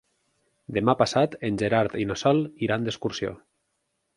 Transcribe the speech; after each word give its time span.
Demà 0.77 0.95
passat 1.01 1.35
en 1.49 1.61
Gerard 1.63 1.99
i 2.05 2.07
na 2.13 2.17
Sol 2.25 2.43
iran 2.69 2.89
d'excursió. 2.89 3.37